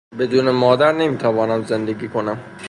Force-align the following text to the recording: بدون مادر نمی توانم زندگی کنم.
بدون 0.19 0.51
مادر 0.51 0.91
نمی 0.91 1.17
توانم 1.17 1.63
زندگی 1.63 2.07
کنم. 2.07 2.37